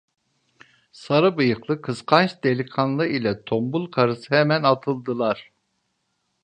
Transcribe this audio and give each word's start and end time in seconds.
Sarı 0.91 1.37
bıyıklı 1.37 1.81
kıskanç 1.81 2.43
delikanlı 2.43 3.07
ile 3.07 3.43
tombul 3.45 3.91
karısı 3.91 4.35
hemen 4.35 4.63
atıldılar. 4.63 5.51